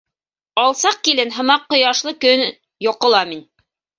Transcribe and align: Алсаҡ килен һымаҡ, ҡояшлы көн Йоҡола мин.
Алсаҡ 0.61 0.95
килен 1.07 1.33
һымаҡ, 1.35 1.67
ҡояшлы 1.73 2.15
көн 2.25 2.43
Йоҡола 2.87 3.23
мин. 3.33 3.47